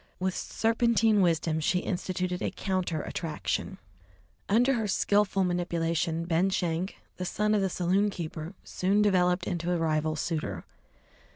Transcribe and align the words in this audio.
With 0.17 0.35
serpentine 0.35 1.21
wisdom 1.21 1.59
she 1.59 1.77
instituted 1.77 2.41
a 2.41 2.49
counter 2.49 3.03
attraction. 3.03 3.77
Under 4.49 4.73
her 4.73 4.87
skilful 4.87 5.43
manipulation, 5.43 6.25
Ben 6.25 6.49
Schenk, 6.49 6.95
the 7.17 7.23
son 7.23 7.53
of 7.53 7.61
the 7.61 7.69
saloon 7.69 8.09
keeper, 8.09 8.55
soon 8.63 9.03
developed 9.03 9.45
into 9.45 9.71
a 9.71 9.77
rival 9.77 10.15
suitor. 10.15 10.65